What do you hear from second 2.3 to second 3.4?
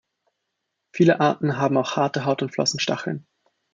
und Flossenstacheln.